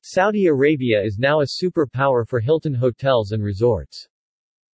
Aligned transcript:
Saudi 0.00 0.46
Arabia 0.46 1.02
is 1.02 1.18
now 1.18 1.40
a 1.40 1.44
superpower 1.44 2.26
for 2.26 2.38
Hilton 2.38 2.72
hotels 2.72 3.32
and 3.32 3.42
resorts. 3.42 4.06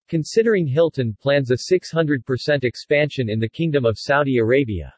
Considering 0.08 0.66
Hilton 0.66 1.14
plans 1.20 1.50
a 1.50 1.58
600% 1.72 2.64
expansion 2.64 3.28
in 3.28 3.38
the 3.38 3.48
Kingdom 3.48 3.84
of 3.84 3.98
Saudi 3.98 4.38
Arabia. 4.38 4.94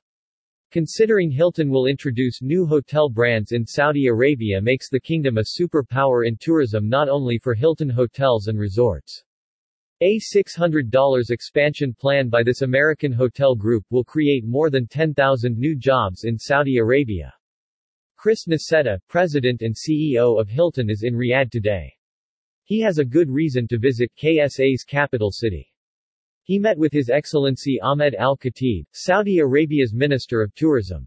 Considering 0.70 1.30
Hilton 1.30 1.68
will 1.68 1.86
introduce 1.86 2.40
new 2.40 2.64
hotel 2.64 3.10
brands 3.10 3.50
in 3.50 3.66
Saudi 3.66 4.06
Arabia 4.06 4.62
makes 4.62 4.88
the 4.88 5.00
kingdom 5.00 5.38
a 5.38 5.42
superpower 5.42 6.26
in 6.26 6.36
tourism 6.36 6.88
not 6.88 7.08
only 7.08 7.36
for 7.36 7.52
Hilton 7.52 7.90
hotels 7.90 8.46
and 8.46 8.58
resorts. 8.58 9.24
A 10.02 10.20
$600 10.20 11.30
expansion 11.30 11.94
plan 11.94 12.28
by 12.28 12.44
this 12.44 12.62
American 12.62 13.12
hotel 13.12 13.56
group 13.56 13.84
will 13.90 14.04
create 14.04 14.44
more 14.46 14.70
than 14.70 14.86
10,000 14.86 15.58
new 15.58 15.76
jobs 15.76 16.22
in 16.24 16.38
Saudi 16.38 16.78
Arabia. 16.78 17.34
Chris 18.22 18.46
Nassetta, 18.46 19.00
president 19.08 19.62
and 19.62 19.74
CEO 19.74 20.40
of 20.40 20.48
Hilton 20.48 20.88
is 20.88 21.02
in 21.02 21.12
Riyadh 21.12 21.50
today. 21.50 21.92
He 22.62 22.78
has 22.78 22.98
a 22.98 23.04
good 23.04 23.28
reason 23.28 23.66
to 23.66 23.80
visit 23.80 24.12
KSA's 24.16 24.84
capital 24.84 25.32
city. 25.32 25.74
He 26.44 26.56
met 26.60 26.78
with 26.78 26.92
His 26.92 27.10
Excellency 27.10 27.80
Ahmed 27.80 28.14
Al-Khatib, 28.14 28.84
Saudi 28.92 29.40
Arabia's 29.40 29.92
Minister 29.92 30.40
of 30.40 30.54
Tourism. 30.54 31.04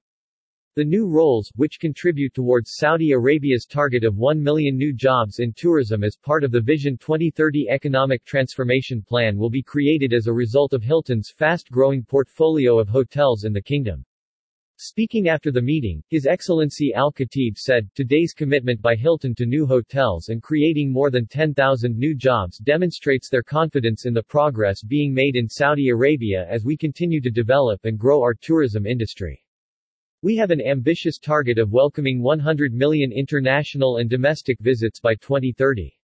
The 0.75 0.83
new 0.83 1.07
roles, 1.07 1.49
which 1.55 1.79
contribute 1.79 2.33
towards 2.33 2.75
Saudi 2.75 3.13
Arabia's 3.13 3.65
target 3.65 4.03
of 4.03 4.17
1 4.17 4.43
million 4.43 4.75
new 4.75 4.91
jobs 4.91 5.39
in 5.39 5.53
tourism 5.55 6.03
as 6.03 6.17
part 6.17 6.43
of 6.43 6.51
the 6.51 6.59
Vision 6.59 6.97
2030 6.97 7.69
Economic 7.69 8.25
Transformation 8.25 9.01
Plan 9.01 9.37
will 9.37 9.49
be 9.49 9.63
created 9.63 10.11
as 10.11 10.27
a 10.27 10.33
result 10.33 10.73
of 10.73 10.83
Hilton's 10.83 11.31
fast-growing 11.31 12.03
portfolio 12.03 12.77
of 12.77 12.89
hotels 12.89 13.45
in 13.45 13.53
the 13.53 13.61
kingdom. 13.61 14.03
Speaking 14.77 15.29
after 15.29 15.53
the 15.53 15.61
meeting, 15.61 16.03
His 16.09 16.25
Excellency 16.25 16.93
Al-Khatib 16.93 17.57
said, 17.57 17.89
Today's 17.95 18.33
commitment 18.33 18.81
by 18.81 18.95
Hilton 18.95 19.33
to 19.35 19.45
new 19.45 19.65
hotels 19.65 20.27
and 20.27 20.43
creating 20.43 20.91
more 20.91 21.09
than 21.09 21.27
10,000 21.27 21.97
new 21.97 22.13
jobs 22.13 22.57
demonstrates 22.57 23.29
their 23.29 23.41
confidence 23.41 24.05
in 24.05 24.13
the 24.13 24.23
progress 24.23 24.83
being 24.83 25.13
made 25.13 25.37
in 25.37 25.47
Saudi 25.47 25.87
Arabia 25.87 26.45
as 26.49 26.65
we 26.65 26.75
continue 26.75 27.21
to 27.21 27.31
develop 27.31 27.85
and 27.85 27.97
grow 27.97 28.21
our 28.21 28.33
tourism 28.33 28.85
industry. 28.85 29.41
We 30.21 30.35
have 30.35 30.51
an 30.51 30.59
ambitious 30.59 31.19
target 31.19 31.57
of 31.57 31.71
welcoming 31.71 32.21
100 32.21 32.73
million 32.73 33.13
international 33.13 33.97
and 33.97 34.09
domestic 34.09 34.59
visits 34.59 34.99
by 34.99 35.15
2030. 35.15 35.97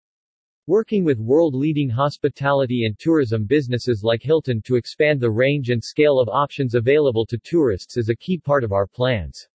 Working 0.68 1.04
with 1.04 1.20
world-leading 1.20 1.90
hospitality 1.90 2.86
and 2.86 2.96
tourism 3.00 3.46
businesses 3.46 4.04
like 4.04 4.22
Hilton 4.22 4.62
to 4.66 4.76
expand 4.76 5.20
the 5.20 5.32
range 5.32 5.72
and 5.72 5.84
scale 5.84 6.20
of 6.20 6.30
options 6.30 6.76
available 6.76 7.26
to 7.26 7.40
tourists 7.40 7.98
is 7.98 8.10
a 8.10 8.16
key 8.16 8.38
part 8.38 8.64
of 8.64 8.72
our 8.72 8.86
plans. 8.86 9.48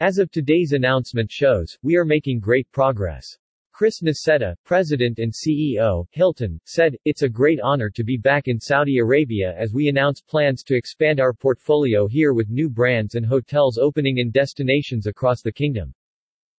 As 0.00 0.18
of 0.18 0.32
today's 0.32 0.72
announcement 0.72 1.30
shows, 1.30 1.78
we 1.84 1.94
are 1.94 2.04
making 2.04 2.40
great 2.40 2.68
progress. 2.72 3.38
Chris 3.70 4.02
Nassetta, 4.02 4.56
President 4.64 5.20
and 5.20 5.32
CEO, 5.32 6.06
Hilton, 6.10 6.58
said, 6.64 6.96
It's 7.04 7.22
a 7.22 7.28
great 7.28 7.60
honor 7.60 7.88
to 7.90 8.02
be 8.02 8.16
back 8.16 8.48
in 8.48 8.58
Saudi 8.58 8.98
Arabia 8.98 9.54
as 9.56 9.72
we 9.72 9.86
announce 9.86 10.20
plans 10.20 10.64
to 10.64 10.74
expand 10.74 11.20
our 11.20 11.32
portfolio 11.32 12.08
here 12.08 12.32
with 12.34 12.50
new 12.50 12.68
brands 12.68 13.14
and 13.14 13.24
hotels 13.24 13.78
opening 13.78 14.18
in 14.18 14.32
destinations 14.32 15.06
across 15.06 15.40
the 15.40 15.52
kingdom. 15.52 15.94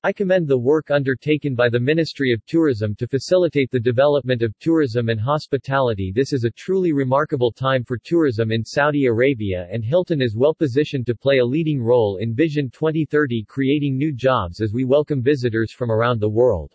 I 0.05 0.11
commend 0.11 0.49
the 0.49 0.59
work 0.59 0.91
undertaken 0.91 1.55
by 1.55 1.69
the 1.69 1.79
Ministry 1.79 2.33
of 2.33 2.45
Tourism 2.45 2.93
to 2.95 3.07
facilitate 3.07 3.71
the 3.71 3.79
development 3.79 4.41
of 4.41 4.53
tourism 4.59 5.07
and 5.07 5.17
hospitality. 5.17 6.11
This 6.13 6.33
is 6.33 6.43
a 6.43 6.51
truly 6.51 6.91
remarkable 6.91 7.53
time 7.53 7.85
for 7.85 7.97
tourism 7.97 8.51
in 8.51 8.65
Saudi 8.65 9.05
Arabia 9.05 9.65
and 9.71 9.81
Hilton 9.81 10.21
is 10.21 10.35
well 10.35 10.53
positioned 10.53 11.05
to 11.05 11.15
play 11.15 11.37
a 11.37 11.45
leading 11.45 11.81
role 11.81 12.17
in 12.17 12.35
Vision 12.35 12.69
2030 12.69 13.45
creating 13.47 13.97
new 13.97 14.11
jobs 14.11 14.59
as 14.59 14.73
we 14.73 14.83
welcome 14.83 15.23
visitors 15.23 15.71
from 15.71 15.89
around 15.89 16.19
the 16.19 16.27
world. 16.27 16.73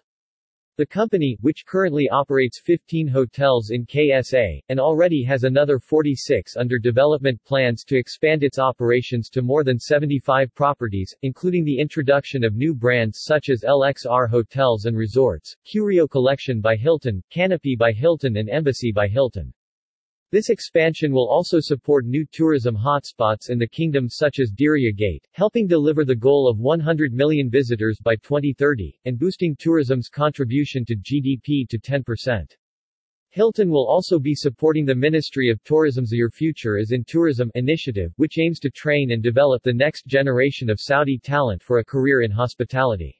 The 0.78 0.86
company, 0.86 1.36
which 1.40 1.66
currently 1.66 2.08
operates 2.08 2.60
15 2.60 3.08
hotels 3.08 3.70
in 3.70 3.84
KSA, 3.84 4.62
and 4.68 4.78
already 4.78 5.24
has 5.24 5.42
another 5.42 5.80
46 5.80 6.56
under 6.56 6.78
development 6.78 7.42
plans 7.44 7.82
to 7.82 7.96
expand 7.96 8.44
its 8.44 8.60
operations 8.60 9.28
to 9.30 9.42
more 9.42 9.64
than 9.64 9.80
75 9.80 10.54
properties, 10.54 11.12
including 11.22 11.64
the 11.64 11.80
introduction 11.80 12.44
of 12.44 12.54
new 12.54 12.76
brands 12.76 13.24
such 13.24 13.48
as 13.48 13.64
LXR 13.64 14.30
Hotels 14.30 14.84
and 14.84 14.96
Resorts, 14.96 15.56
Curio 15.64 16.06
Collection 16.06 16.60
by 16.60 16.76
Hilton, 16.76 17.24
Canopy 17.28 17.74
by 17.74 17.90
Hilton 17.90 18.36
and 18.36 18.48
Embassy 18.48 18.92
by 18.92 19.08
Hilton. 19.08 19.52
This 20.30 20.50
expansion 20.50 21.10
will 21.10 21.26
also 21.26 21.58
support 21.58 22.04
new 22.04 22.26
tourism 22.30 22.76
hotspots 22.76 23.48
in 23.48 23.58
the 23.58 23.66
kingdom 23.66 24.10
such 24.10 24.40
as 24.40 24.52
Diriyah 24.52 24.94
Gate, 24.94 25.26
helping 25.32 25.66
deliver 25.66 26.04
the 26.04 26.14
goal 26.14 26.46
of 26.46 26.58
100 26.58 27.14
million 27.14 27.48
visitors 27.48 27.98
by 27.98 28.14
2030, 28.16 29.00
and 29.06 29.18
boosting 29.18 29.56
tourism's 29.56 30.10
contribution 30.10 30.84
to 30.84 30.96
GDP 30.96 31.66
to 31.70 31.78
10%. 31.78 32.44
Hilton 33.30 33.70
will 33.70 33.86
also 33.86 34.18
be 34.18 34.34
supporting 34.34 34.84
the 34.84 34.94
Ministry 34.94 35.48
of 35.48 35.64
Tourism's 35.64 36.12
Your 36.12 36.30
Future 36.30 36.76
is 36.76 36.92
in 36.92 37.04
Tourism 37.04 37.50
initiative, 37.54 38.12
which 38.16 38.38
aims 38.38 38.58
to 38.60 38.70
train 38.70 39.12
and 39.12 39.22
develop 39.22 39.62
the 39.62 39.72
next 39.72 40.06
generation 40.06 40.68
of 40.68 40.78
Saudi 40.78 41.18
talent 41.18 41.62
for 41.62 41.78
a 41.78 41.84
career 41.84 42.20
in 42.20 42.30
hospitality. 42.30 43.17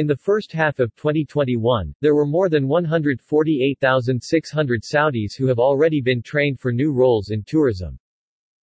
In 0.00 0.06
the 0.06 0.16
first 0.16 0.50
half 0.50 0.80
of 0.80 0.96
2021, 0.96 1.94
there 2.00 2.14
were 2.14 2.24
more 2.24 2.48
than 2.48 2.66
148,600 2.66 4.82
Saudis 4.82 5.36
who 5.36 5.46
have 5.46 5.58
already 5.58 6.00
been 6.00 6.22
trained 6.22 6.58
for 6.58 6.72
new 6.72 6.90
roles 6.90 7.28
in 7.28 7.44
tourism. 7.44 7.98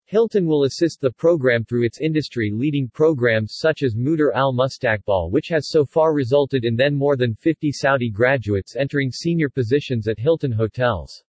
Hilton 0.04 0.44
will 0.44 0.64
assist 0.64 1.00
the 1.00 1.10
program 1.10 1.64
through 1.64 1.86
its 1.86 2.02
industry-leading 2.02 2.90
programs 2.90 3.54
such 3.56 3.82
as 3.82 3.96
Mudir 3.96 4.30
Al 4.34 4.52
Mustaqbal 4.52 5.30
which 5.30 5.48
has 5.48 5.70
so 5.70 5.86
far 5.86 6.12
resulted 6.12 6.66
in 6.66 6.76
then 6.76 6.94
more 6.94 7.16
than 7.16 7.34
50 7.34 7.72
Saudi 7.72 8.10
graduates 8.10 8.76
entering 8.76 9.10
senior 9.10 9.48
positions 9.48 10.08
at 10.08 10.18
Hilton 10.18 10.52
hotels. 10.52 11.24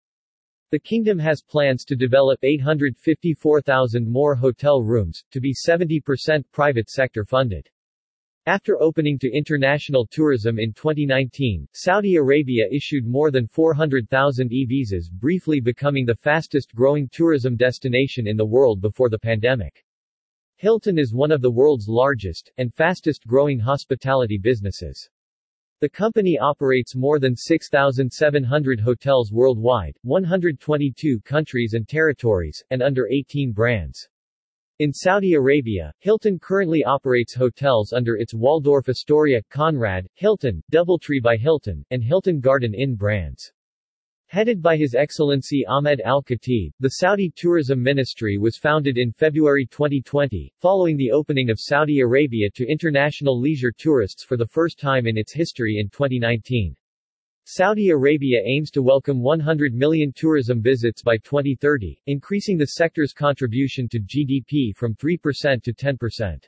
The 0.72 0.80
kingdom 0.80 1.18
has 1.20 1.42
plans 1.42 1.86
to 1.86 1.96
develop 1.96 2.44
854,000 2.44 4.06
more 4.06 4.36
hotel 4.36 4.84
rooms, 4.84 5.24
to 5.32 5.40
be 5.40 5.54
70% 5.54 6.44
private 6.52 6.90
sector 6.90 7.24
funded. 7.24 7.70
After 8.46 8.78
opening 8.82 9.18
to 9.20 9.32
international 9.32 10.06
tourism 10.06 10.60
in 10.60 10.74
2019, 10.74 11.66
Saudi 11.72 12.18
Arabia 12.18 12.66
issued 12.70 13.08
more 13.08 13.32
than 13.32 13.48
400,000 13.48 14.52
e-visas 14.52 15.10
briefly 15.10 15.62
becoming 15.62 16.06
the 16.06 16.16
fastest-growing 16.16 17.08
tourism 17.14 17.56
destination 17.56 18.28
in 18.28 18.36
the 18.36 18.46
world 18.46 18.82
before 18.82 19.08
the 19.08 19.18
pandemic. 19.18 19.86
Hilton 20.58 21.00
is 21.00 21.14
one 21.14 21.32
of 21.32 21.42
the 21.42 21.52
world's 21.52 21.88
largest, 21.88 22.52
and 22.58 22.74
fastest-growing 22.74 23.60
hospitality 23.60 24.38
businesses. 24.38 25.10
The 25.80 25.88
company 25.88 26.38
operates 26.38 26.98
more 26.98 27.20
than 27.20 27.38
6,700 27.38 28.80
hotels 28.82 29.32
worldwide, 29.32 29.96
122 30.02 31.22
countries 31.22 31.76
and 31.76 31.88
territories, 31.88 32.62
and 32.72 32.84
under 32.84 33.08
18 33.08 33.54
brands. 33.54 34.10
In 34.80 34.92
Saudi 34.92 35.34
Arabia, 35.34 35.94
Hilton 36.00 36.40
currently 36.40 36.84
operates 36.84 37.36
hotels 37.36 37.94
under 37.94 38.16
its 38.16 38.34
Waldorf 38.34 38.90
Astoria, 38.90 39.44
Conrad, 39.52 40.08
Hilton, 40.16 40.64
Doubletree 40.72 41.22
by 41.22 41.38
Hilton, 41.38 41.86
and 41.92 42.04
Hilton 42.04 42.40
Garden 42.40 42.74
Inn 42.74 42.96
brands. 42.96 43.54
Headed 44.26 44.64
by 44.64 44.76
His 44.76 44.96
Excellency 44.96 45.64
Ahmed 45.68 46.02
Al-Khatib, 46.02 46.72
the 46.80 46.90
Saudi 46.90 47.32
Tourism 47.36 47.84
Ministry 47.84 48.40
was 48.40 48.58
founded 48.58 48.98
in 48.98 49.12
February 49.12 49.68
2020, 49.68 50.52
following 50.60 50.98
the 50.98 51.12
opening 51.12 51.52
of 51.52 51.60
Saudi 51.60 52.00
Arabia 52.00 52.50
to 52.56 52.66
international 52.66 53.40
leisure 53.40 53.72
tourists 53.72 54.24
for 54.24 54.38
the 54.38 54.48
first 54.48 54.80
time 54.80 55.06
in 55.06 55.20
its 55.20 55.32
history 55.32 55.78
in 55.78 55.88
2019. 55.88 56.76
Saudi 57.46 57.90
Arabia 57.90 58.40
aims 58.46 58.72
to 58.72 58.82
welcome 58.82 59.22
100 59.22 59.74
million 59.74 60.14
tourism 60.16 60.62
visits 60.62 61.04
by 61.04 61.18
2030, 61.18 62.02
increasing 62.08 62.58
the 62.58 62.68
sector's 62.68 63.12
contribution 63.12 63.90
to 63.90 64.00
GDP 64.00 64.74
from 64.74 64.96
3% 64.96 65.62
to 65.62 65.74
10%. 65.74 66.48